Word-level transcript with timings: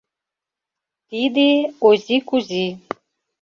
Тиде— 1.09 1.49
Ози 1.87 2.17
Кузи. 2.27 2.67